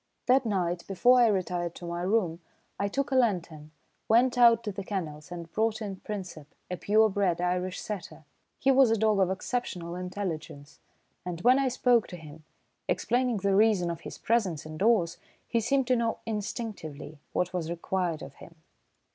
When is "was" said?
8.71-8.89, 17.53-17.69